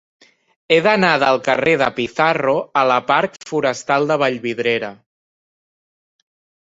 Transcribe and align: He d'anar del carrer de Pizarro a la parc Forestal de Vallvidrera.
He 0.75 0.79
d'anar 0.85 1.09
del 1.23 1.41
carrer 1.47 1.75
de 1.81 1.89
Pizarro 1.99 2.55
a 2.81 2.85
la 2.93 2.97
parc 3.11 3.37
Forestal 3.53 4.09
de 4.13 4.19
Vallvidrera. 4.25 4.91